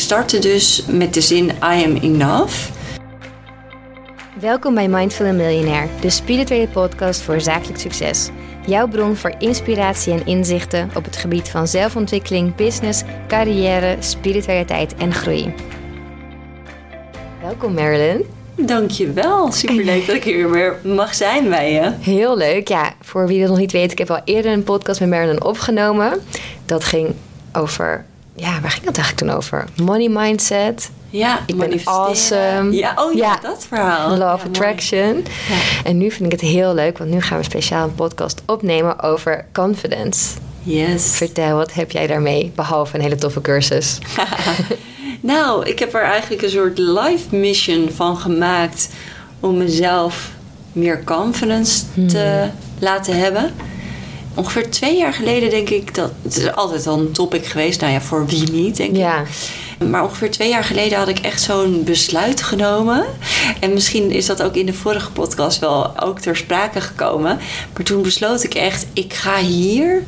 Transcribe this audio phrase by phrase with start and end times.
[0.00, 2.54] startte dus met de zin I am enough.
[4.40, 8.28] Welkom bij Mindful Millionaire, de spirituele podcast voor zakelijk succes.
[8.66, 15.12] Jouw bron voor inspiratie en inzichten op het gebied van zelfontwikkeling, business, carrière, spiritualiteit en
[15.12, 15.54] groei.
[17.42, 18.24] Welkom Marilyn.
[18.56, 19.52] Dankjewel.
[19.52, 21.92] Superleuk dat ik hier weer mag zijn bij je.
[22.00, 22.68] Heel leuk.
[22.68, 25.44] Ja, voor wie het nog niet weet, ik heb al eerder een podcast met Marilyn
[25.44, 26.20] opgenomen.
[26.64, 27.14] Dat ging
[27.52, 28.04] over,
[28.34, 29.64] ja, waar ging het eigenlijk toen over?
[29.76, 30.90] Money mindset.
[31.10, 32.72] Ja, ik ben awesome.
[32.72, 34.16] Ja, oh ja, dat verhaal.
[34.16, 35.24] Law of Attraction.
[35.48, 35.84] Ja.
[35.84, 39.02] En nu vind ik het heel leuk, want nu gaan we speciaal een podcast opnemen
[39.02, 40.36] over confidence.
[40.62, 41.16] Yes.
[41.16, 43.98] Vertel, wat heb jij daarmee, behalve een hele toffe cursus?
[45.20, 48.88] nou, ik heb er eigenlijk een soort life mission van gemaakt
[49.40, 50.30] om mezelf
[50.72, 52.52] meer confidence te hmm.
[52.78, 53.52] laten hebben.
[54.34, 56.12] Ongeveer twee jaar geleden denk ik dat.
[56.22, 57.80] Het is altijd al een topic geweest.
[57.80, 59.20] Nou ja, voor wie niet, denk ja.
[59.20, 59.88] ik.
[59.88, 63.06] Maar ongeveer twee jaar geleden had ik echt zo'n besluit genomen.
[63.60, 67.38] En misschien is dat ook in de vorige podcast wel ook ter sprake gekomen.
[67.72, 70.02] Maar toen besloot ik echt, ik ga hier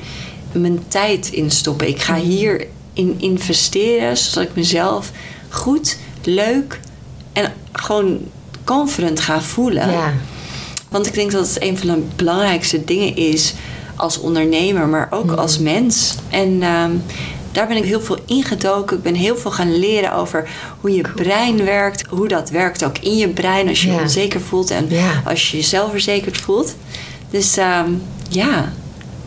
[0.53, 1.89] mijn tijd in stoppen.
[1.89, 5.11] Ik ga hier in investeren, zodat ik mezelf
[5.49, 6.81] goed, leuk
[7.33, 8.21] en gewoon
[8.65, 9.91] confident ga voelen.
[9.91, 10.13] Ja.
[10.89, 13.55] Want ik denk dat het een van de belangrijkste dingen is
[14.03, 15.39] als ondernemer, maar ook mm.
[15.39, 16.15] als mens.
[16.29, 16.91] En ehm,
[17.53, 18.97] daar ben ik heel veel ingedoken.
[18.97, 20.49] Ik ben heel veel gaan leren over
[20.81, 22.07] hoe je brein werkt.
[22.09, 24.89] Hoe dat werkt ook in je brein als je je onzeker voelt en
[25.25, 26.75] als je je zelfverzekerd voelt.
[27.31, 27.91] Dus ehm,
[28.29, 28.73] ja.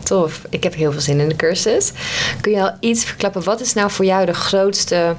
[0.04, 0.42] Tof.
[0.50, 1.92] Ik heb heel veel zin in de cursus.
[2.42, 3.44] Kun je al iets verklappen?
[3.44, 5.16] Wat is nou voor jou de grootste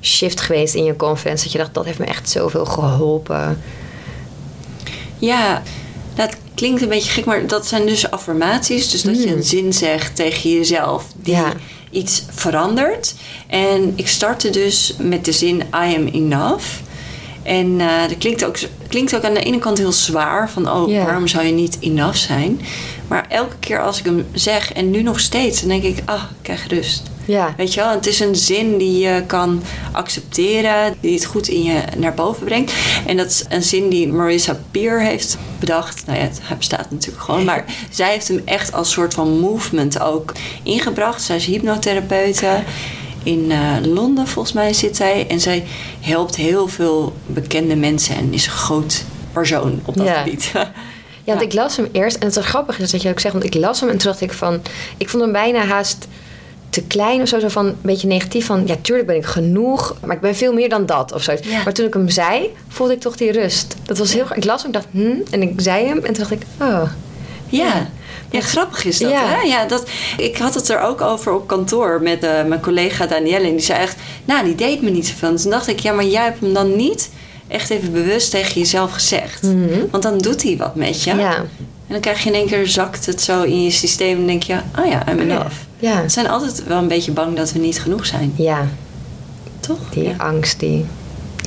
[0.00, 1.42] shift geweest in je confidence?
[1.44, 3.62] Dat je dacht, dat heeft me echt zoveel geholpen.
[5.18, 5.62] Ja,
[6.14, 8.90] dat klinkt een beetje gek, maar dat zijn dus affirmaties.
[8.90, 9.36] Dus dat je hmm.
[9.36, 11.06] een zin zegt tegen jezelf.
[11.16, 11.52] Die ja
[11.94, 13.14] iets veranderd.
[13.46, 16.66] En ik startte dus met de zin I am enough.
[17.42, 18.56] En uh, dat klinkt ook,
[18.88, 20.50] klinkt ook aan de ene kant heel zwaar.
[20.50, 22.60] Van oh, waarom zou je niet enough zijn?
[23.08, 26.22] Maar elke keer als ik hem zeg, en nu nog steeds, dan denk ik, ah,
[26.22, 27.02] ik krijg rust.
[27.24, 27.54] Ja.
[27.56, 29.62] Weet je wel, het is een zin die je kan
[29.92, 32.72] accepteren, die het goed in je naar boven brengt.
[33.06, 36.06] En dat is een zin die Marissa Peer heeft bedacht.
[36.06, 40.00] Nou ja, hij bestaat natuurlijk gewoon, maar zij heeft hem echt als soort van movement
[40.00, 40.32] ook
[40.62, 41.22] ingebracht.
[41.22, 42.62] Zij is hypnotherapeute.
[43.22, 45.26] In uh, Londen, volgens mij, zit zij.
[45.28, 45.64] En zij
[46.00, 50.52] helpt heel veel bekende mensen en is een groot persoon op dat gebied.
[51.26, 52.16] Ja, want ik las hem eerst.
[52.16, 54.10] En het is grappig is dat je ook zegt, want ik las hem en toen
[54.10, 54.62] dacht ik van...
[54.96, 56.08] Ik vond hem bijna haast
[56.74, 57.38] te klein of zo.
[57.38, 58.62] Zo van een beetje negatief van...
[58.66, 61.34] Ja, tuurlijk ben ik genoeg, maar ik ben veel meer dan dat of zo.
[61.64, 63.76] Maar toen ik hem zei, voelde ik toch die rust.
[63.82, 64.26] Dat was heel...
[64.34, 65.32] Ik las hem en dacht, hm?
[65.34, 66.82] En ik zei hem en toen dacht ik, oh...
[67.48, 67.88] Ja.
[68.30, 69.10] Ja, grappig is dat.
[69.10, 69.26] Ja.
[69.26, 69.40] Hè?
[69.40, 73.46] Ja, dat, ik had het er ook over op kantoor met uh, mijn collega Danielle.
[73.46, 75.28] En die zei echt, nou, die deed me niet zoveel.
[75.28, 77.10] En toen dacht ik, ja, maar jij hebt hem dan niet
[77.48, 79.42] echt even bewust tegen jezelf gezegd.
[79.42, 79.86] Mhm.
[79.90, 81.14] Want dan doet hij wat met je.
[81.14, 81.36] Ja.
[81.86, 84.42] En dan krijg je in één keer zakt het zo in je systeem en denk
[84.42, 85.54] je, oh ja, I'm enough.
[85.84, 86.02] Ja.
[86.02, 88.32] We zijn altijd wel een beetje bang dat we niet genoeg zijn.
[88.36, 88.68] Ja.
[89.60, 89.90] Toch?
[89.90, 90.84] Die angst, die,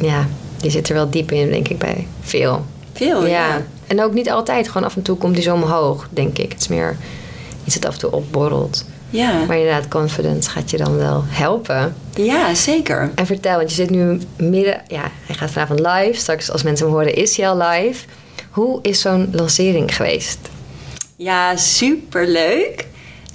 [0.01, 0.27] ja,
[0.57, 2.65] die zit er wel diep in, denk ik, bij veel.
[2.93, 3.61] Veel, ja.
[3.87, 6.51] En ook niet altijd, gewoon af en toe komt die zo omhoog, denk ik.
[6.51, 6.97] Het is meer
[7.65, 8.85] iets dat af en toe opborrelt.
[9.09, 9.43] Ja.
[9.47, 11.95] Maar inderdaad, confidence gaat je dan wel helpen.
[12.13, 13.11] Ja, zeker.
[13.15, 14.81] En vertel, want je zit nu midden...
[14.87, 16.19] Ja, hij gaat vanavond live.
[16.19, 18.05] Straks als mensen hem horen, is hij al live.
[18.49, 20.39] Hoe is zo'n lancering geweest?
[21.15, 22.85] Ja, super leuk.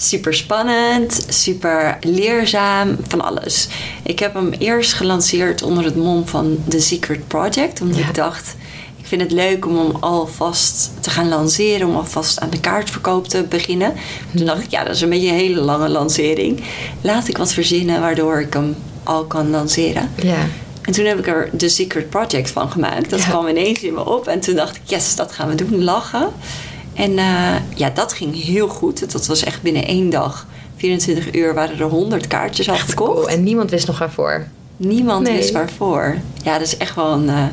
[0.03, 3.69] Super spannend, super leerzaam, van alles.
[4.03, 7.81] Ik heb hem eerst gelanceerd onder het mom van The Secret Project.
[7.81, 8.57] Omdat ik dacht,
[8.97, 11.89] ik vind het leuk om hem alvast te gaan lanceren.
[11.89, 13.93] Om alvast aan de kaartverkoop te beginnen.
[14.37, 16.63] Toen dacht ik, ja, dat is een beetje een hele lange lancering.
[17.01, 20.11] Laat ik wat verzinnen waardoor ik hem al kan lanceren.
[20.23, 20.47] Ja.
[20.83, 23.11] En toen heb ik er The Secret Project van gemaakt.
[23.11, 24.27] Dat kwam ineens in me op.
[24.27, 25.85] En toen dacht ik, yes, dat gaan we doen.
[25.85, 26.29] Lachen.
[26.95, 29.13] En uh, ja, dat ging heel goed.
[29.13, 33.15] Dat was echt binnen één dag, 24 uur, waren er 100 kaartjes al verkocht.
[33.15, 33.29] Cool.
[33.29, 34.47] En niemand wist nog waarvoor?
[34.77, 36.17] Niemand wist waarvoor.
[36.43, 37.25] Ja, dat is echt wel een...
[37.25, 37.45] Uh,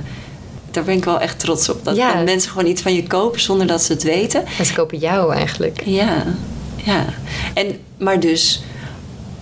[0.72, 1.84] daar ben ik wel echt trots op.
[1.84, 2.22] Dat ja.
[2.22, 4.44] mensen gewoon iets van je kopen zonder dat ze het weten.
[4.58, 5.81] En ze kopen jou eigenlijk.
[5.86, 6.24] Ja,
[6.75, 7.06] ja.
[7.54, 8.64] En, maar dus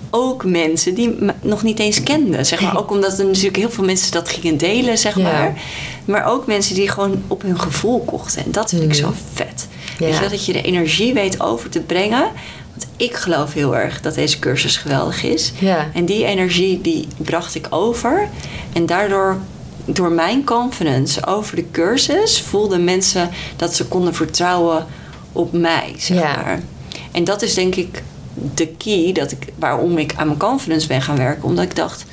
[0.10, 2.45] ook mensen die me nog niet eens kenden.
[2.45, 2.77] Zeg maar.
[2.77, 5.62] Ook omdat er natuurlijk heel veel mensen dat gingen delen, zeg maar.
[6.06, 8.45] Maar ook mensen die gewoon op hun gevoel kochten.
[8.45, 9.16] En dat vind ik zo mm.
[9.33, 9.68] vet.
[9.98, 12.22] Weet je, dat je de energie weet over te brengen.
[12.72, 15.52] Want ik geloof heel erg dat deze cursus geweldig is.
[15.60, 15.90] Ja.
[15.94, 18.28] En die energie die bracht ik over.
[18.74, 19.38] En daardoor
[19.86, 24.86] door mijn confidence over de cursus voelden mensen dat ze konden vertrouwen
[25.32, 25.94] op mij.
[25.98, 26.62] Zeg maar.
[27.12, 28.04] En dat is denk ik
[28.56, 31.44] de key dat ik, waarom ik aan mijn confidence ben gaan werken.
[31.44, 32.06] Omdat ik dacht,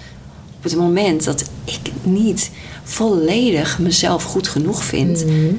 [0.61, 2.51] het moment dat ik niet
[2.83, 5.55] volledig mezelf goed genoeg vind, Mhm.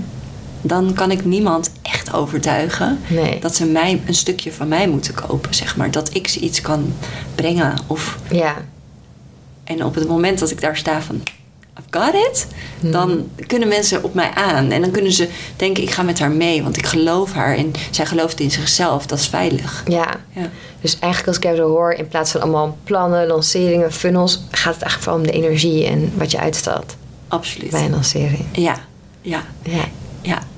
[0.68, 3.40] Dan kan ik niemand echt overtuigen Nee.
[3.40, 5.92] dat ze mij een stukje van mij moeten kopen, zeg maar.
[5.92, 6.94] Dat ik ze iets kan
[7.36, 7.74] brengen.
[7.88, 8.56] Of, Ja.
[9.64, 11.24] en op het moment dat ik daar sta van,
[11.80, 12.48] I've got it,
[12.80, 14.72] dan kunnen mensen op mij aan.
[14.72, 17.56] En dan kunnen ze denken, ik ga met haar mee, want ik geloof haar.
[17.58, 19.84] En zij gelooft in zichzelf, dat is veilig.
[19.88, 20.08] Ja.
[20.32, 20.50] Ja.
[20.82, 24.74] Dus eigenlijk als ik jou zo hoor, in plaats van allemaal plannen, lanceringen, funnels, gaat
[24.74, 26.96] het eigenlijk vooral om de energie en wat je uitstraalt
[27.28, 27.70] Absoluut.
[27.72, 28.46] bij een lancering.
[28.52, 28.76] Ja,
[29.22, 29.84] ja, Ja.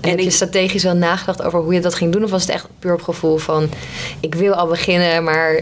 [0.08, 2.24] En, heb je strategisch wel nagedacht over hoe je dat ging doen?
[2.24, 3.70] Of was het echt puur op gevoel van,
[4.20, 5.62] ik wil al beginnen, maar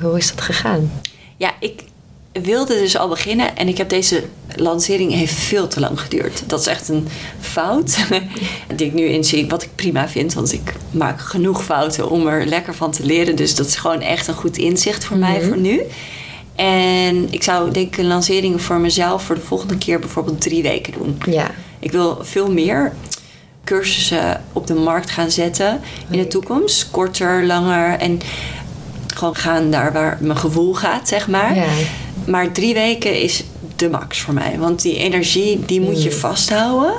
[0.00, 0.92] hoe is dat gegaan?
[1.36, 1.82] Ja, ik
[2.32, 4.24] wilde dus al beginnen en ik heb deze
[4.56, 6.42] lancering heeft veel te lang geduurd.
[6.46, 7.08] Dat is echt een
[7.40, 7.96] fout
[8.76, 12.46] die ik nu inzie, wat ik prima vind, want ik maak genoeg fouten om er
[12.46, 13.36] lekker van te leren.
[13.36, 15.82] Dus dat is gewoon echt een goed inzicht voor mij voor nu.
[16.54, 20.62] En ik zou denk ik een lancering voor mezelf voor de volgende keer bijvoorbeeld drie
[20.62, 21.18] weken doen.
[21.26, 21.50] Ja.
[21.78, 22.92] Ik wil veel meer
[23.64, 25.80] cursussen op de markt gaan zetten
[26.10, 26.90] in de toekomst.
[26.90, 28.20] Korter, langer en
[29.14, 31.54] gewoon gaan daar waar mijn gevoel gaat, zeg maar.
[31.54, 31.66] Ja.
[32.26, 33.44] Maar drie weken is
[33.76, 34.58] de max voor mij.
[34.58, 36.92] Want die energie, die moet je vasthouden.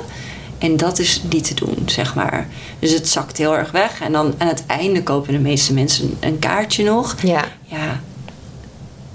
[0.58, 2.48] En dat is niet te doen, zeg maar.
[2.78, 4.00] Dus het zakt heel erg weg.
[4.00, 7.16] En dan aan het einde kopen de meeste mensen een kaartje nog.
[7.22, 7.44] Ja.
[7.64, 8.00] Ja,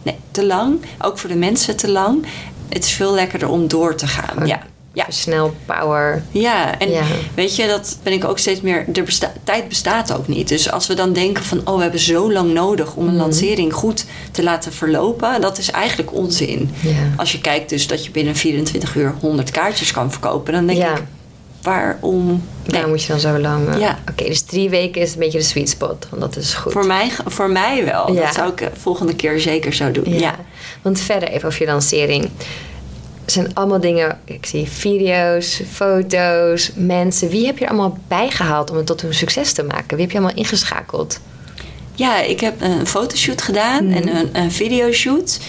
[0.03, 0.81] nee, te lang.
[1.01, 2.25] Ook voor de mensen te lang.
[2.69, 4.29] Het is veel lekkerder om door te gaan.
[4.29, 4.61] Gewoon Ja,
[4.97, 5.05] ja.
[5.09, 6.23] Snel power.
[6.31, 7.03] Ja, en Ja.
[7.35, 8.85] weet je, dat ben ik ook steeds meer.
[8.87, 10.47] De besta- tijd bestaat ook niet.
[10.47, 13.21] Dus als we dan denken van, oh, we hebben zo lang nodig om een Mhm.
[13.21, 16.69] lancering goed te laten verlopen, dat is eigenlijk onzin.
[16.81, 16.91] Ja.
[17.17, 20.77] Als je kijkt dus dat je binnen 24 uur 100 kaartjes kan verkopen, dan denk
[20.79, 20.95] Ja.
[20.95, 21.03] ik,
[21.61, 22.27] waarom?
[22.27, 23.67] Nee, Daar moet je dan zo lang...
[23.73, 23.99] eh, Ja.
[24.11, 26.07] Oké, dus drie weken is een beetje de sweet spot.
[26.09, 26.71] Want dat is goed.
[26.71, 28.13] voor, mij, voor mij wel.
[28.13, 28.21] Ja.
[28.25, 30.19] Dat zou ik de volgende keer zeker zo doen.
[30.19, 30.35] Ja.
[30.81, 32.29] Want verder even over je lancering.
[33.27, 37.29] Er zijn allemaal dingen, ik zie video's, foto's, mensen.
[37.29, 39.89] Wie heb je er allemaal bijgehaald om het tot een succes te maken?
[39.97, 41.19] Wie heb je allemaal ingeschakeld?
[41.95, 43.97] Ja, ik heb een fotoshoot gedaan Mhm.
[43.97, 45.39] en een, een videoshoot.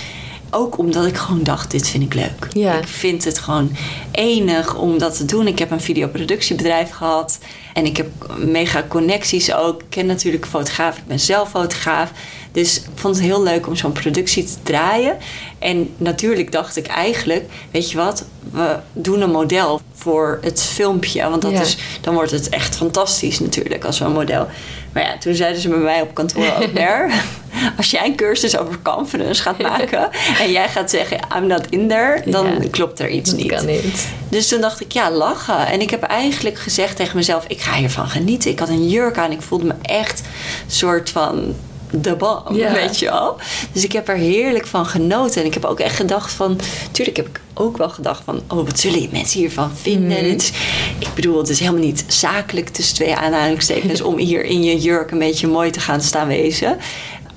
[0.51, 2.49] Ook omdat ik gewoon dacht, dit vind ik leuk.
[2.53, 2.79] Ja.
[2.79, 3.77] Ik vind het gewoon
[4.11, 5.47] enig om dat te doen.
[5.47, 7.39] Ik heb een videoproductiebedrijf gehad.
[7.75, 8.07] En ik heb
[8.39, 9.81] mega connecties ook.
[9.81, 10.97] Ik ken natuurlijk fotograaf.
[10.97, 12.11] Ik ben zelf fotograaf.
[12.59, 15.17] Dus ik vond het heel leuk om zo'n productie te draaien.
[15.59, 21.31] En natuurlijk dacht ik eigenlijk, weet je wat, we doen een model voor het filmpje.
[21.31, 21.61] Want dat Ja.
[21.61, 24.47] is, dan wordt het echt fantastisch natuurlijk als een model.
[24.93, 26.69] Maar ja, toen zeiden ze bij mij op kantoor ook.
[27.77, 30.09] Als jij een cursus over confidence gaat maken
[30.43, 32.69] en jij gaat zeggen I'm not in there, dan Ja.
[32.71, 33.47] klopt er iets niet.
[33.53, 34.09] kan niet.
[34.29, 35.67] Dus toen dacht ik, ja, lachen.
[35.67, 38.51] En ik heb eigenlijk gezegd tegen mezelf, ik ga hiervan genieten.
[38.51, 41.55] Ik had een jurk aan, ik voelde me echt een soort van
[41.91, 42.17] de
[42.53, 42.73] Ja.
[42.73, 43.37] weet je wel.
[43.73, 45.41] Dus ik heb er heerlijk van genoten.
[45.41, 46.59] En ik heb ook echt gedacht van...
[46.91, 48.41] Tuurlijk heb ik ook wel gedacht van...
[48.49, 50.19] Oh, wat zullen mensen hiervan vinden?
[50.19, 50.31] Mhm.
[50.31, 50.53] Het
[50.99, 54.01] ik bedoel, het is helemaal niet zakelijk tussen twee aanhalingstekens...
[54.01, 56.77] om hier in je jurk een beetje mooi te gaan staan wezen.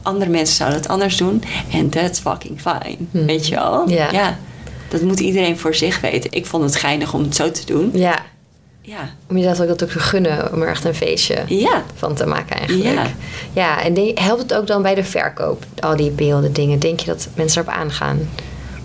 [0.02, 1.44] Andere mensen zouden het anders doen.
[1.72, 3.84] En that's fucking fine, weet je wel.
[3.84, 3.94] Mhm.
[3.94, 4.12] Ja.
[4.12, 4.40] ja.
[4.90, 6.32] Dat moet iedereen voor zich weten.
[6.32, 7.92] Ik vond het geinig om het zo te doen.
[7.94, 8.20] Ja,
[8.84, 9.10] Ja.
[9.30, 11.84] om jezelf ook dat ook te gunnen om er echt een feestje Ja.
[11.96, 12.94] van te maken eigenlijk.
[12.94, 13.06] Ja.
[13.54, 15.66] ja en denk- helpt het ook dan bij de verkoop?
[15.80, 16.80] Al die beelden, dingen.
[16.80, 18.30] Denk je dat mensen erop aangaan?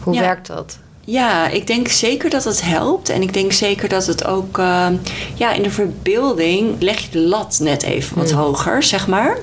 [0.00, 0.20] Hoe Ja.
[0.20, 0.78] werkt dat?
[1.04, 3.08] Ja, ik denk zeker dat het helpt.
[3.08, 4.58] En ik denk zeker dat het ook...
[4.58, 4.86] eh,
[5.34, 9.36] ja, in de verbeelding leg je de lat net even wat hoger, zeg maar.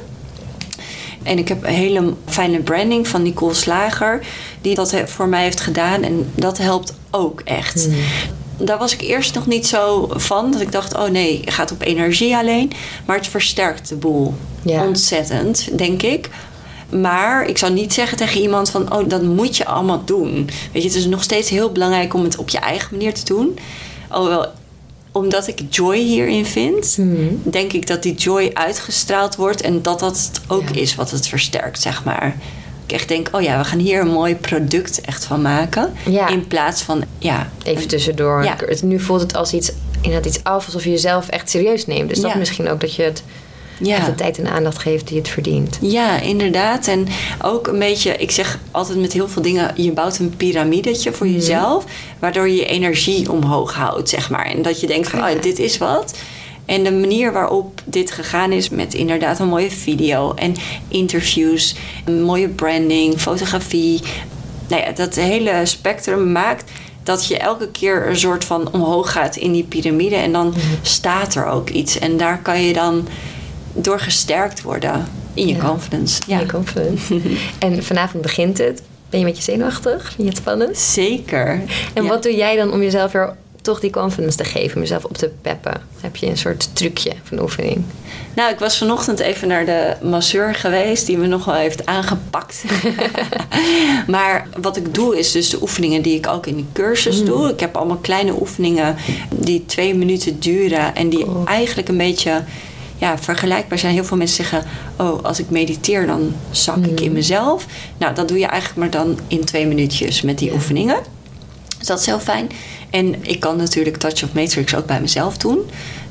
[1.23, 4.19] En ik heb een hele fijne branding van Nicole Slager...
[4.61, 6.03] die dat voor mij heeft gedaan.
[6.03, 7.87] En dat helpt ook echt.
[8.65, 10.51] Daar was ik eerst nog niet zo van.
[10.51, 12.71] Dat ik dacht, oh nee, het gaat op energie alleen.
[13.05, 14.85] Maar het versterkt de boel Ja.
[14.85, 16.29] ontzettend, denk ik.
[16.89, 18.93] Maar ik zou niet zeggen tegen iemand van...
[18.95, 20.49] oh, dat moet je allemaal doen.
[20.71, 23.25] Weet je, het is nog steeds heel belangrijk om het op je eigen manier te
[23.25, 23.57] doen.
[24.07, 24.45] Alhoewel,
[25.11, 26.97] omdat ik joy hierin vind...
[27.43, 29.61] denk ik dat die joy uitgestraald wordt...
[29.61, 30.81] en dat dat ook Ja.
[30.81, 32.35] is wat het versterkt, zeg maar.
[32.85, 35.93] Ik echt denk, oh ja, we gaan hier een mooi product echt van maken.
[36.09, 36.27] Ja.
[36.27, 37.49] In plaats van, ja...
[37.63, 38.43] Even tussendoor.
[38.43, 38.55] Ja.
[38.65, 39.71] Het- Nu voelt het als iets,
[40.01, 42.09] inderdaad iets af, alsof je jezelf echt serieus neemt.
[42.09, 43.23] Dus dat misschien ook dat je het
[43.79, 44.05] ja.
[44.05, 45.77] de tijd en aandacht geeft die het verdient.
[45.81, 46.87] Ja, inderdaad.
[46.87, 47.07] En
[47.41, 51.27] ook een beetje, ik zeg altijd met heel veel dingen, je bouwt een piramidetje voor
[51.27, 51.85] jezelf,
[52.19, 54.45] waardoor je je energie omhoog houdt, zeg maar.
[54.45, 56.13] En dat je denkt van, oh, dit is wat.
[56.65, 60.55] En de manier waarop dit gegaan is met inderdaad een mooie video en
[60.87, 64.01] interviews, een mooie branding, fotografie.
[64.67, 66.71] Nou ja, dat hele spectrum maakt
[67.03, 71.35] dat je elke keer een soort van omhoog gaat in die piramide en dan staat
[71.35, 71.99] er ook iets.
[71.99, 73.07] En daar kan je dan
[73.73, 75.59] door gesterkt worden in je Ja.
[75.65, 76.21] confidence.
[76.27, 76.45] Ja.
[76.45, 76.99] confident.
[77.59, 78.81] en vanavond begint het.
[79.09, 80.01] Ben je een beetje zenuwachtig?
[80.03, 80.77] Vind je het spannend?
[80.77, 81.61] Zeker.
[81.93, 85.03] En wat doe jij dan om jezelf weer toch die confidence te geven, om jezelf
[85.03, 85.81] op te peppen?
[86.01, 87.83] Heb je een soort trucje van oefening?
[88.35, 92.63] Nou, ik was vanochtend even naar de masseur geweest, die me nog wel heeft aangepakt.
[94.07, 97.25] maar wat ik doe, is dus de oefeningen die ik ook in de cursus mm.
[97.25, 97.49] doe.
[97.49, 98.95] Ik heb allemaal kleine oefeningen
[99.29, 102.43] die twee minuten duren en die eigenlijk een beetje
[102.97, 103.93] ja, vergelijkbaar zijn.
[103.93, 104.63] Heel veel mensen zeggen:
[104.95, 107.13] Oh, als ik mediteer, dan zak ik in mm.
[107.13, 107.65] mezelf.
[107.97, 110.97] Nou, dat doe je eigenlijk maar dan in twee minuutjes met die oefeningen.
[111.77, 112.49] Dus dat is heel fijn.
[112.93, 115.59] En ik kan natuurlijk Touch of Matrix ook bij mezelf doen.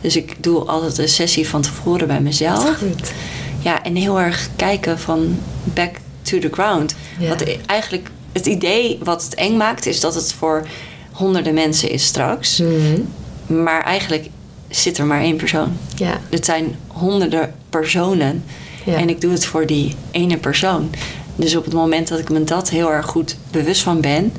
[0.01, 2.77] Dus ik doe altijd een sessie van tevoren bij mezelf.
[2.79, 3.13] Goed.
[3.59, 5.91] Ja, en heel erg kijken van back
[6.23, 6.95] to the ground.
[7.29, 10.67] Wat eigenlijk het idee wat het eng maakt, is dat het voor
[11.13, 12.59] honderden mensen is straks.
[12.59, 13.63] Mhm.
[13.63, 14.29] Maar eigenlijk
[14.69, 15.77] zit er maar één persoon.
[15.97, 16.21] Ja.
[16.31, 18.45] Het zijn honderden personen.
[18.85, 18.95] Ja.
[18.95, 20.91] En ik doe het voor die ene persoon.
[21.37, 24.33] Dus op het moment dat ik me dat heel erg goed bewust van ben,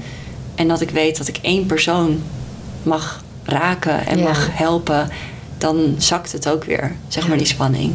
[0.56, 2.22] en dat ik weet dat ik één persoon
[2.84, 5.10] mag raken en mag helpen,
[5.58, 7.94] dan zakt het ook weer, zeg maar, die spanning.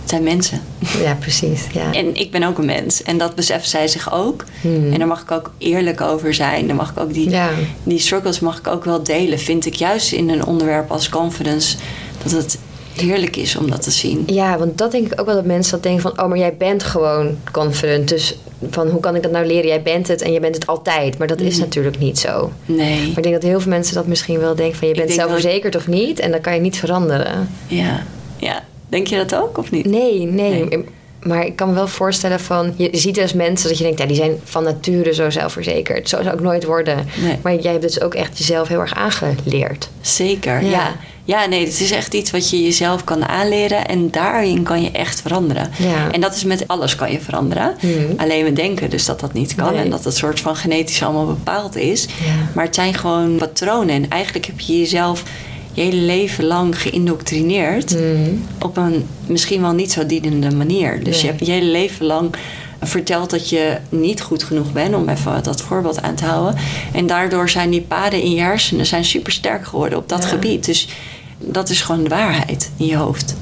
[0.00, 0.60] Het zijn mensen.
[1.02, 1.66] Ja, precies.
[1.72, 1.92] Ja.
[2.00, 3.02] En ik ben ook een mens.
[3.02, 4.44] En dat beseffen zij zich ook.
[4.60, 4.92] Hmm.
[4.92, 6.66] En daar mag ik ook eerlijk over zijn.
[6.66, 7.36] Dan mag ik ook die,
[7.82, 9.38] die struggles mag ik ook wel delen.
[9.38, 11.76] Vind ik juist in een onderwerp als confidence
[12.22, 12.58] dat het
[12.92, 14.22] heerlijk is om dat te zien.
[14.26, 16.22] Ja, want dat denk ik ook wel dat mensen dat denken van...
[16.22, 18.08] oh, maar jij bent gewoon confident.
[18.08, 18.36] Dus
[18.70, 19.66] van hoe kan ik dat nou leren?
[19.66, 21.18] Jij bent het en je bent het altijd.
[21.18, 21.64] Maar dat is mhm.
[21.64, 22.52] natuurlijk niet zo.
[22.64, 22.98] Nee.
[22.98, 24.88] Maar ik denk dat heel veel mensen dat misschien wel denken van...
[24.88, 27.48] je bent zelfverzekerd of niet en dat kan je niet veranderen.
[27.66, 28.02] Ja,
[28.36, 28.62] ja.
[28.88, 29.86] Denk je dat ook of niet?
[29.86, 30.84] Nee, nee.
[31.24, 32.74] Maar ik kan me wel voorstellen van...
[32.76, 33.98] Je ziet dus mensen dat je denkt...
[33.98, 36.08] Ja, die zijn van nature zo zelfverzekerd.
[36.08, 37.06] Zo zou ik nooit worden.
[37.42, 39.88] Maar jij hebt dus ook echt jezelf heel erg aangeleerd.
[40.00, 40.96] Zeker, ja.
[41.24, 41.46] ja.
[41.46, 43.86] nee, het is echt iets wat je jezelf kan aanleren.
[43.86, 45.70] En daarin kan je echt veranderen.
[45.78, 46.10] Ja.
[46.10, 47.74] En dat is met alles kan je veranderen.
[47.80, 48.16] Mhm.
[48.16, 49.74] Alleen we denken dus dat dat niet kan.
[49.74, 52.06] En dat het soort van genetisch allemaal bepaald is.
[52.54, 53.94] Maar het zijn gewoon patronen.
[53.94, 55.22] En eigenlijk heb je jezelf
[55.74, 58.30] je hele leven lang geïndoctrineerd mhm.
[58.58, 61.04] op een misschien wel niet zo dienende manier.
[61.04, 62.34] Dus je hebt je hele leven lang
[62.80, 66.60] verteld dat je niet goed genoeg bent, om even dat voorbeeld aan te houden.
[66.92, 70.64] En daardoor zijn die paden in je hersenen zijn super sterk geworden op dat gebied.
[70.64, 70.88] Dus
[71.38, 73.36] dat is gewoon de waarheid in je hoofd.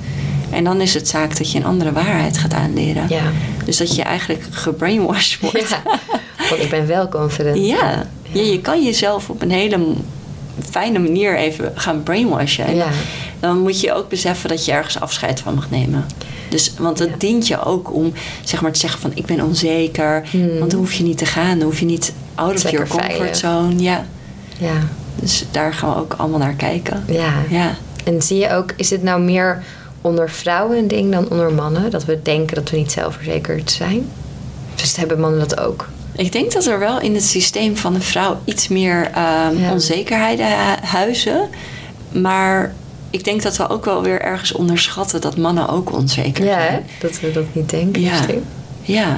[0.50, 3.06] En dan is het zaak dat je een andere waarheid gaat aanleren.
[3.08, 3.22] Ja.
[3.64, 5.68] Dus dat je eigenlijk gebrainwashed wordt.
[5.68, 5.82] Ja.
[6.48, 7.56] Want ik ben wel confident.
[7.66, 8.06] Ja.
[8.32, 8.42] ja.
[8.42, 9.94] Je, kan jezelf op een hele
[10.70, 12.74] fijne manier even gaan brainwashen.
[12.74, 12.88] ja.
[13.40, 16.04] Dan moet je ook beseffen dat je ergens afscheid van mag nemen.
[16.48, 18.12] Dus, want het dient je ook om
[18.44, 20.28] zeg maar, te zeggen van ik ben onzeker.
[20.30, 20.58] Hmm.
[20.58, 21.58] Want dan hoef je niet te gaan.
[21.58, 23.78] Dan hoef je niet out of your comfort zone.
[23.78, 24.06] Ja.
[24.58, 24.74] ja.
[25.14, 27.04] Dus daar gaan we ook allemaal naar kijken.
[27.06, 27.32] Ja.
[27.48, 27.76] ja.
[28.04, 29.62] En zie je ook, is het nou meer
[30.00, 31.90] onder vrouwen een ding dan onder mannen?
[31.90, 34.08] Dat we denken dat we niet zelfverzekerd zijn?
[34.74, 35.88] Dus hebben mannen dat ook?
[36.16, 39.10] Ik denk dat er wel in het systeem van de vrouw iets meer
[39.50, 40.46] um, onzekerheden
[40.82, 41.48] huizen.
[42.12, 42.74] Maar
[43.10, 46.72] ik denk dat we ook wel weer ergens onderschatten dat mannen ook onzeker ja, zijn.
[46.72, 48.20] Ja, dat we dat niet denken ja.
[48.82, 49.16] Ja.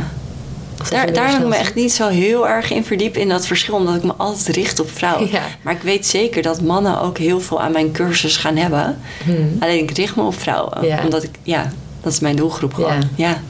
[0.91, 3.75] Daar, daar heb ik me echt niet zo heel erg in verdiept in dat verschil,
[3.75, 5.31] omdat ik me altijd richt op vrouwen.
[5.31, 5.43] Ja.
[5.63, 8.99] Maar ik weet zeker dat mannen ook heel veel aan mijn cursus gaan hebben.
[9.25, 9.57] Hmm.
[9.61, 11.03] Alleen ik richt me op vrouwen, ja.
[11.03, 11.73] omdat ik, ja,
[12.03, 13.03] dat is mijn doelgroep gewoon.
[13.15, 13.41] Ja.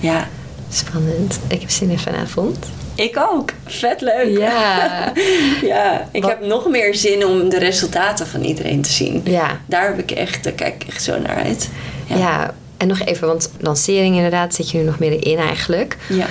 [0.00, 0.28] ja.
[0.72, 1.38] Spannend.
[1.48, 2.66] Ik heb zin in vanavond.
[2.94, 3.52] Ik ook.
[3.66, 4.38] Vet leuk.
[4.38, 5.12] Ja.
[5.72, 6.08] ja.
[6.12, 9.20] Ik heb nog meer zin om de resultaten van iedereen te zien.
[9.24, 9.60] Ja.
[9.66, 11.68] Daar heb ik echt, daar kijk ik echt zo naar uit.
[12.06, 12.16] Ja.
[12.16, 12.54] ja.
[12.76, 15.96] En nog even, want lancering inderdaad zit je nu nog meer in eigenlijk.
[16.08, 16.26] Ja.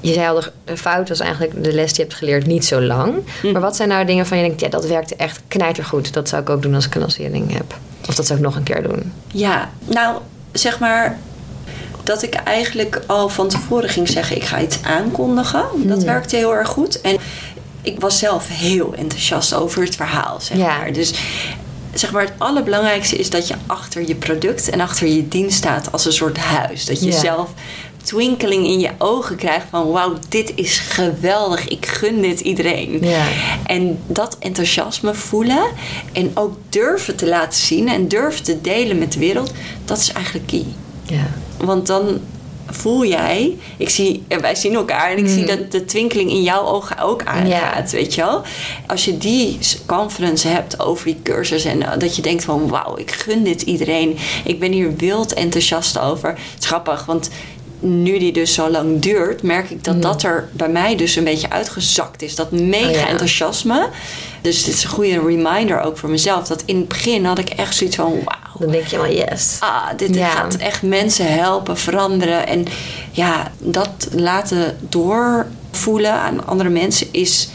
[0.00, 2.80] Je zei al, de fout was eigenlijk de les die je hebt geleerd niet zo
[2.80, 3.14] lang.
[3.40, 3.52] Hm.
[3.52, 6.12] Maar wat zijn nou dingen van je denkt, ja, dat werkte echt knijtergoed.
[6.12, 7.76] Dat zou ik ook doen als ik een lancering heb.
[8.08, 9.12] Of dat zou ik nog een keer doen.
[9.26, 10.18] Ja, nou,
[10.52, 11.18] zeg maar,
[12.04, 15.64] dat ik eigenlijk al van tevoren ging zeggen: ik ga iets aankondigen.
[15.74, 16.06] Dat hmm.
[16.06, 17.00] werkte heel erg goed.
[17.00, 17.16] En
[17.82, 20.92] ik was zelf heel enthousiast over het verhaal, zeg maar.
[20.92, 21.12] Dus
[21.94, 25.92] zeg maar, het allerbelangrijkste is dat je achter je product en achter je dienst staat
[25.92, 26.84] als een soort huis.
[26.84, 27.50] Dat je zelf
[28.04, 32.98] twinkeling in je ogen krijgt van wauw, dit is geweldig, ik gun dit iedereen.
[33.00, 33.26] Ja.
[33.66, 35.64] En dat enthousiasme voelen
[36.12, 39.52] en ook durven te laten zien en durven te delen met de wereld,
[39.84, 40.64] dat is eigenlijk key.
[41.02, 41.26] Ja.
[41.58, 42.20] Want dan
[42.66, 45.46] voel jij, ik zie, wij zien elkaar en ik zie mm.
[45.46, 48.42] dat de twinkeling in jouw ogen ook aangaat, weet je wel.
[48.86, 52.96] Als je die conference hebt over die cursus en eh, dat je denkt van wauw,
[52.96, 54.16] ik gun dit iedereen.
[54.44, 56.28] Ik ben hier wild enthousiast over.
[56.28, 57.30] Het is grappig, want
[57.80, 60.00] nu die dus zo lang duurt, merk ik dat mm.
[60.00, 62.34] dat er bij mij dus een beetje uitgezakt is.
[62.34, 63.88] Dat mega oh enthousiasme.
[64.40, 66.46] Dus dit is een goede reminder ook voor mezelf.
[66.46, 69.56] Dat in het begin had ik echt zoiets van wauw dan denk je wel, yes.
[69.60, 72.46] Ah, dit gaat echt mensen helpen, veranderen.
[72.46, 72.64] En
[73.10, 77.48] ja, dat laten door voelen aan andere mensen is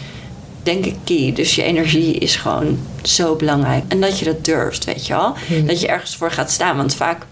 [0.64, 1.32] denk ik key.
[1.34, 3.84] Dus je energie is gewoon zo belangrijk.
[3.88, 5.36] En dat je dat durft, weet je wel.
[5.48, 5.68] Hmm.
[5.68, 6.78] Dat je ergens voor gaat staan.
[6.78, 7.26] Want vaak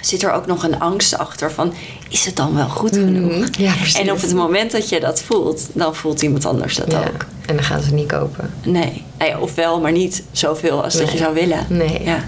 [0.00, 1.72] zit er ook nog een angst achter van...
[2.08, 3.32] is het dan wel goed genoeg?
[3.32, 3.62] Mhm.
[3.62, 3.72] Ja.
[3.98, 5.66] En op het moment dat je dat voelt...
[5.72, 7.26] dan voelt iemand anders dat Ja, ook.
[7.46, 8.50] En dan gaan ze niet kopen.
[8.64, 9.04] Nee.
[9.18, 11.66] Nou ja, ofwel, maar niet zoveel als dat je zou willen.
[11.68, 12.04] Nee.
[12.04, 12.24] Ja.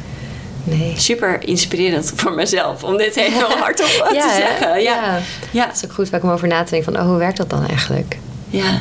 [0.66, 0.94] Nee.
[0.96, 4.34] Super inspirerend voor mezelf om dit heel hardop te hè?
[4.36, 4.82] zeggen.
[4.82, 4.94] Ja.
[4.94, 5.18] ja.
[5.50, 5.66] Ja.
[5.66, 7.02] Het is ook goed vaak om over na te denken van...
[7.02, 8.18] oh, hoe werkt dat dan eigenlijk?
[8.48, 8.80] Ja.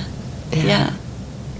[0.50, 0.62] Ja.
[0.68, 0.90] Ja.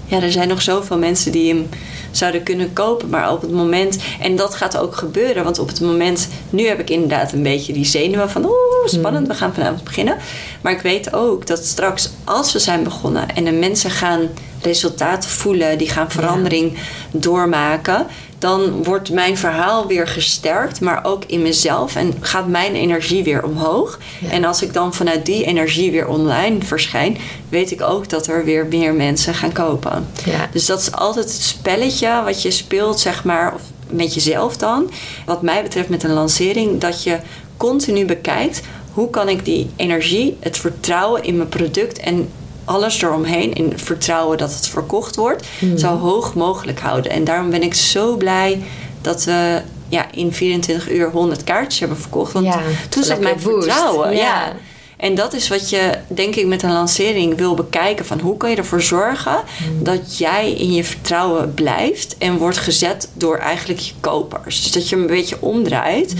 [0.04, 0.22] ja.
[0.22, 1.68] er zijn nog zoveel mensen die hem
[2.10, 3.08] zouden kunnen kopen.
[3.08, 3.98] Maar op het moment...
[4.20, 5.44] En dat gaat ook gebeuren.
[5.44, 6.28] Want op het moment...
[6.50, 8.44] Nu heb ik inderdaad een beetje die zenuwen van...
[8.44, 10.16] Oeh, spannend, we gaan vanavond beginnen.
[10.60, 13.34] Maar ik weet ook dat straks als we zijn begonnen...
[13.34, 14.28] en de mensen gaan
[14.62, 15.78] resultaten voelen...
[15.78, 16.78] die gaan verandering
[17.10, 18.06] doormaken...
[18.38, 20.80] dan wordt mijn verhaal weer gesterkt.
[20.80, 21.96] Maar ook in mezelf.
[21.96, 23.98] En gaat mijn energie weer omhoog.
[24.20, 24.30] Ja.
[24.30, 27.18] En als ik dan vanuit die energie weer online verschijn...
[27.48, 30.06] weet ik ook dat er weer meer mensen gaan kopen.
[30.24, 30.48] Ja.
[30.52, 34.90] Dus dat is altijd het spelletje wat je speelt, zeg maar, of met jezelf dan.
[35.24, 37.18] Wat mij betreft met een lancering, dat je
[37.56, 38.62] continu bekijkt
[38.92, 42.28] hoe kan ik die energie, het vertrouwen in mijn product en
[42.66, 45.46] alles eromheen, in vertrouwen dat het verkocht wordt,
[45.76, 47.10] zo hoog mogelijk houden.
[47.12, 48.62] En daarom ben ik zo blij
[49.00, 52.32] dat we ja, in 24 uur 100 kaartjes hebben verkocht.
[52.32, 53.64] Want Ja, toen zat mijn boost.
[53.66, 54.10] vertrouwen.
[54.12, 54.16] Ja.
[54.18, 54.52] ja.
[54.96, 58.04] En dat is wat je, denk ik, met een lancering wil bekijken.
[58.06, 59.36] Van hoe kan je ervoor zorgen
[59.82, 64.62] dat jij in je vertrouwen blijft en wordt gezet door eigenlijk je kopers.
[64.62, 66.14] Dus dat je hem een beetje omdraait.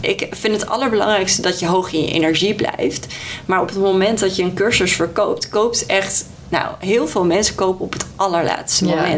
[0.00, 3.06] Ik vind het allerbelangrijkste dat je hoog in je energie blijft.
[3.46, 6.26] Maar op het moment dat je een cursus verkoopt, koopt echt.
[6.48, 9.16] Nou, heel veel mensen kopen op het allerlaatste Ja.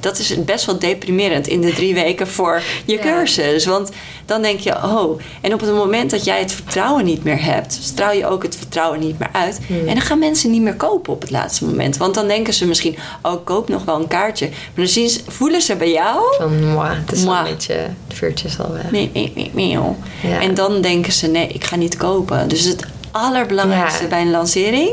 [0.00, 3.02] Dat is best wel deprimerend in de drie weken voor je Ja.
[3.02, 3.64] cursus.
[3.66, 3.90] Want
[4.26, 5.20] dan denk je, oh.
[5.40, 8.56] En op het moment dat jij het vertrouwen niet meer hebt, straal je ook het
[8.56, 9.58] vertrouwen niet meer uit.
[9.66, 9.78] Hmm.
[9.78, 11.96] En dan gaan mensen niet meer kopen op het laatste moment.
[11.96, 14.46] Want dan denken ze misschien, oh, ik koop nog wel een kaartje.
[14.48, 16.20] Maar dan zien ze, voelen ze bij jou.
[16.38, 17.38] Van, moi, het is Moi.
[17.38, 17.72] een beetje...
[17.74, 18.90] Het vuurtje is al weg.
[18.90, 19.96] Nee, nee, nee, nee, joh.
[20.22, 20.40] Ja.
[20.40, 22.48] En dan denken ze, nee, ik ga niet kopen.
[22.48, 24.08] Dus het allerbelangrijkste Ja.
[24.08, 24.90] bij een lancering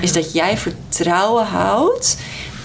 [0.00, 2.16] is dat jij vertrouwen houdt.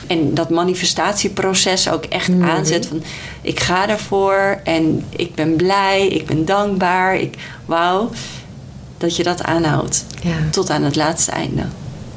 [0.10, 2.50] En dat manifestatieproces ook echt Mhm.
[2.50, 3.04] aanzet van
[3.42, 7.34] ik ga ervoor en ik ben blij, ik ben dankbaar, ik
[7.66, 8.10] wauw.
[8.98, 11.62] Dat je dat aanhoudt Ja, tot aan het laatste einde.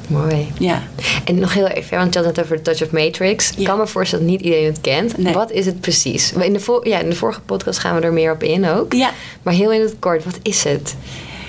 [0.06, 0.52] mooi.
[0.58, 0.82] Ja.
[1.24, 3.50] En nog heel even, want je had het over de Touch of Matrix.
[3.50, 3.64] Ik Ja.
[3.66, 5.16] kan me voorstellen dat niet iedereen het kent.
[5.18, 5.32] Nee.
[5.32, 6.32] Wat is het precies?
[6.32, 8.92] In de, ja, in de vorige podcast gaan we er meer op in ook.
[8.92, 9.10] Ja.
[9.42, 10.94] Maar heel in het kort, wat is het?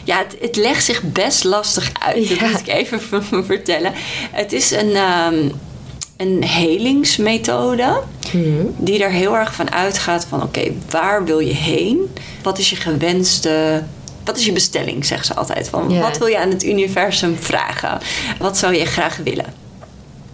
[0.04, 2.30] Ja, het, het legt zich best lastig uit.
[2.30, 2.50] Dat Ja.
[2.50, 3.00] moet ik even
[3.46, 3.92] vertellen.
[4.32, 5.50] Het is een, ehm,
[6.18, 8.02] een helingsmethode
[8.34, 8.66] Mhm.
[8.78, 10.42] die er heel erg van uitgaat van...
[10.44, 12.14] oké, waar wil je heen?
[12.44, 13.84] Wat is je gewenste...
[14.24, 15.70] Wat is je bestelling, zeggen ze altijd.
[15.70, 16.00] Van.
[16.00, 17.98] Wat wil je aan het universum vragen?
[18.40, 19.46] Wat zou je graag willen?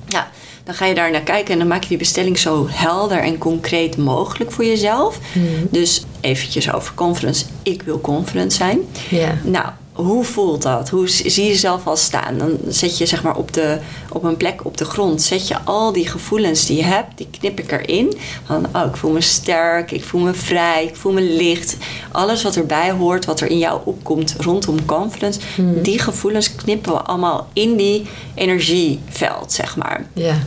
[0.07, 0.29] Ja,
[0.63, 3.37] dan ga je daar naar kijken en dan maak je die bestelling zo helder en
[3.37, 5.19] concreet mogelijk voor jezelf.
[5.33, 5.45] Mhm.
[5.69, 7.45] Dus eventjes over conference.
[7.63, 8.79] Ik wil conference zijn.
[9.09, 9.37] Ja.
[9.43, 9.65] Nou,
[10.03, 10.89] hoe voelt dat?
[10.89, 12.37] Hoe zie je jezelf al staan?
[12.37, 15.21] Dan zet je zeg maar op, de, op een plek op de grond.
[15.21, 18.17] Zet je al die gevoelens die je hebt, die knip ik erin.
[18.45, 21.77] Van, oh, ik voel me sterk, ik voel me vrij, ik voel me licht.
[22.11, 25.39] Alles wat erbij hoort, wat er in jou opkomt rondom conference.
[25.81, 30.05] Die gevoelens knippen we allemaal in die energieveld, zeg maar.
[30.13, 30.37] Ja.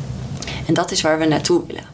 [0.66, 1.91] En dat is waar we naartoe willen.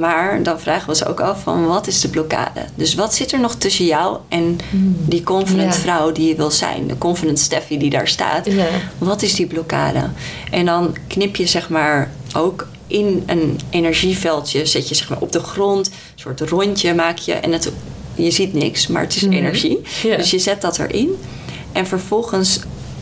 [0.00, 2.60] Maar dan vragen we ons ook af van wat is de blokkade?
[2.74, 4.58] Dus wat zit er nog tussen jou en
[5.06, 5.80] die confident Ja.
[5.80, 6.86] vrouw die je wil zijn?
[6.86, 8.46] De confident Steffi die daar staat.
[8.46, 8.66] Ja.
[8.98, 10.10] Wat is die blokkade?
[10.50, 14.66] En dan knip je zeg maar ook in een energieveldje.
[14.66, 15.86] Zet je zeg maar op de grond.
[15.86, 17.32] Een soort rondje maak je.
[17.32, 17.72] En het,
[18.14, 19.32] je ziet niks, maar het is Mhm.
[19.32, 19.78] energie.
[20.02, 20.16] Ja.
[20.16, 21.10] Dus je zet dat erin.
[21.72, 22.60] En vervolgens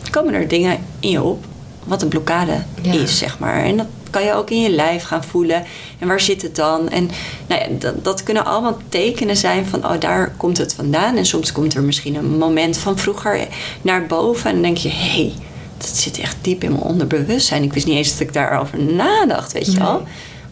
[0.09, 1.45] komen er dingen in je op.
[1.83, 3.63] Wat een blokkade is, zeg maar.
[3.63, 5.63] En dat kan je ook in je lijf gaan voelen.
[5.99, 6.89] En waar zit het dan?
[6.89, 7.09] En
[7.47, 9.85] nou ja, dat, dat kunnen allemaal tekenen zijn van...
[9.85, 11.15] oh, daar komt het vandaan.
[11.15, 13.47] En soms komt er misschien een moment van vroeger
[13.81, 14.45] naar boven.
[14.45, 15.33] En dan denk je, hé, hey,
[15.77, 17.63] dat zit echt diep in mijn onderbewustzijn.
[17.63, 20.03] Ik wist niet eens dat ik daarover nadacht, weet je wel.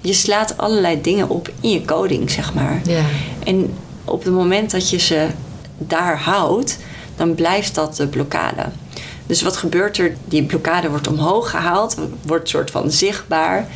[0.02, 2.82] Je slaat allerlei dingen op in je coding, zeg maar.
[2.86, 3.04] Ja.
[3.44, 3.74] En
[4.06, 5.28] op het moment dat je ze
[5.78, 6.78] daar houdt,
[7.16, 8.66] dan blijft dat de blokkade.
[9.28, 10.16] Dus wat gebeurt er?
[10.26, 13.68] Die blokkade wordt omhoog gehaald, wordt soort van zichtbaar.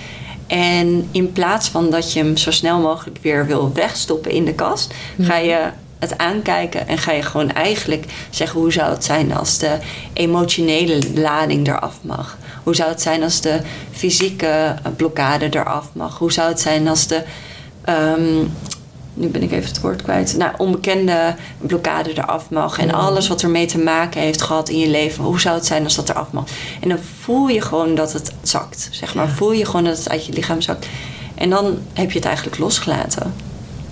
[0.48, 4.54] En in plaats van dat je hem zo snel mogelijk weer wil wegstoppen in de
[4.54, 9.34] kast, ga je het aankijken en ga je gewoon eigenlijk zeggen hoe zou het zijn
[9.34, 9.78] als de
[10.14, 12.38] emotionele lading eraf mag.
[12.64, 13.62] Hoe zou het zijn als de
[13.92, 16.18] fysieke blokkade eraf mag?
[16.18, 17.24] Hoe zou het zijn als de
[17.86, 18.46] ehm,
[19.22, 20.38] nu ben ik even het woord kwijt.
[20.38, 22.80] Nou, onbekende blokkade eraf mag.
[22.80, 25.24] En alles wat ermee te maken heeft gehad in je leven.
[25.24, 26.46] Hoe zou het zijn als dat eraf mag?
[26.82, 28.88] En dan voel je gewoon dat het zakt.
[28.92, 29.30] Zeg maar.
[29.30, 30.88] Voel je gewoon dat het uit je lichaam zakt.
[31.36, 33.34] En dan heb je het eigenlijk losgelaten.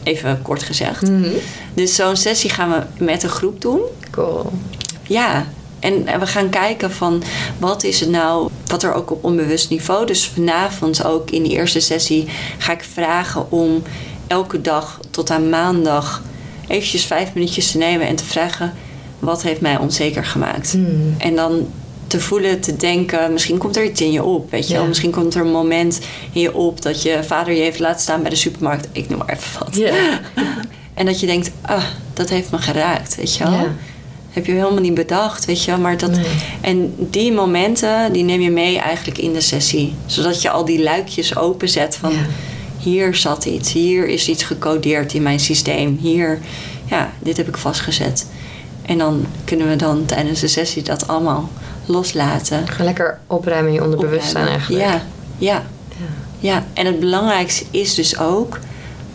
[0.03, 1.01] Even kort gezegd.
[1.01, 1.29] Mhm.
[1.73, 3.81] Dus zo'n sessie gaan we met een groep doen.
[4.11, 4.51] Cool.
[5.03, 5.45] Ja,
[5.79, 7.23] en we gaan kijken van
[7.57, 10.05] wat is het nou, wat er ook op onbewust niveau.
[10.05, 13.83] Dus vanavond ook in die eerste sessie ga ik vragen om
[14.29, 16.21] elke dag tot aan maandag
[16.67, 18.73] eventjes vijf minuutjes te nemen en te vragen
[19.19, 20.71] wat heeft mij onzeker gemaakt.
[20.71, 21.15] Hmm.
[21.17, 21.67] En dan
[22.07, 24.85] te voelen, te denken, misschien komt er iets in je op, weet je wel.
[24.85, 25.99] Misschien komt er een moment
[26.33, 28.87] in je op dat je vader je heeft laten staan bij de supermarkt.
[28.91, 29.77] Ik noem maar even wat.
[30.93, 33.67] En dat je denkt, ah, dat heeft me geraakt, weet je wel.
[34.29, 35.79] Heb je helemaal niet bedacht, weet je wel.
[35.79, 36.25] Maar dat, Nee.
[36.61, 39.93] En die momenten, die neem je mee eigenlijk in de sessie.
[40.05, 42.13] Zodat je al die luikjes openzet van...
[42.79, 45.97] hier zat iets, hier is iets gecodeerd in mijn systeem.
[46.01, 46.39] Hier,
[46.85, 48.25] ja, dit heb ik vastgezet.
[48.85, 51.49] En dan kunnen we dan tijdens de sessie dat allemaal
[51.85, 52.63] loslaten.
[52.79, 54.83] Lekker opruimen in je onderbewustzijn eigenlijk.
[54.83, 55.01] Ja,
[55.37, 55.63] ja,
[55.97, 56.05] Ja.
[56.39, 56.65] ja.
[56.73, 58.59] En het belangrijkste is dus ook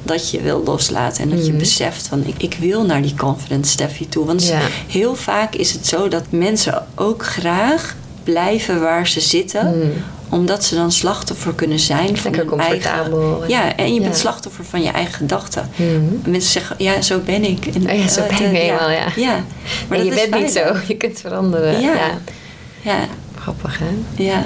[0.03, 1.23] dat je wil loslaten.
[1.23, 1.59] En dat je Mhm.
[1.61, 4.27] beseft van ik, ik wil naar die confident Steffi toe.
[4.27, 4.61] Want Ja.
[4.89, 9.79] heel vaak is het zo dat mensen ook graag blijven waar ze zitten.
[9.79, 9.91] Mm.
[10.35, 12.91] Omdat ze dan slachtoffer kunnen zijn van Lekker hun eigen...
[12.93, 13.45] comfortabel.
[13.49, 14.21] Ja, en je bent Ja.
[14.21, 15.71] slachtoffer van je eigen gedachten.
[15.77, 16.31] Mhm.
[16.31, 17.67] Mensen zeggen, ja, zo ben ik.
[17.67, 19.07] En, Oh ja, zo eh, ben de- ik helemaal, ja.
[19.17, 19.45] Ja,
[19.89, 20.61] maar en je bent niet zo.
[20.89, 21.81] Je kunt veranderen.
[21.81, 21.93] Ja.
[21.95, 22.19] Ja.
[22.83, 22.99] Ja,
[23.41, 24.23] Grappig, hè?
[24.25, 24.43] ja.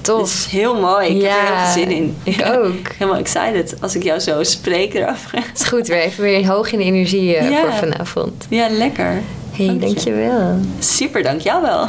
[0.00, 0.18] Tof.
[0.18, 1.08] Dat is heel mooi.
[1.08, 2.16] Ik heb er heel veel zin in.
[2.22, 2.92] Ik ook.
[2.98, 5.30] Helemaal excited als ik jou zo spreek erover.
[5.32, 7.60] Het is goed, weer even weer hoog in de energie eh, Ja.
[7.60, 8.46] voor vanavond.
[8.48, 9.20] Ja, lekker.
[9.52, 9.86] hey, Dank je.
[9.86, 10.58] dankjewel.
[10.78, 11.88] Super, dank jou wel.